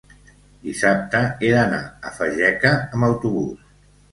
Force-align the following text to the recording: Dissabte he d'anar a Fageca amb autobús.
Dissabte 0.63 1.21
he 1.47 1.51
d'anar 1.57 1.83
a 2.11 2.15
Fageca 2.17 2.73
amb 2.79 3.09
autobús. 3.11 3.73